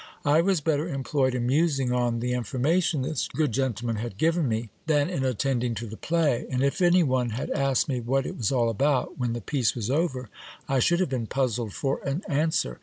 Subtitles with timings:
[0.25, 4.71] I was better employed in musing on the information this good gentleman had given me,
[4.87, 8.25] than in attend ing to the play; and if any one had asked me what
[8.25, 10.27] it was all about, when the piece was over,
[10.67, 12.79] I should have been puzzled for an answer.